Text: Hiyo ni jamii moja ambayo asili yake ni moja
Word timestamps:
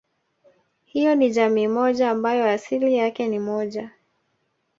Hiyo 0.85 1.15
ni 1.15 1.29
jamii 1.31 1.67
moja 1.67 2.09
ambayo 2.09 2.49
asili 2.49 2.95
yake 2.95 3.27
ni 3.27 3.39
moja 3.39 3.91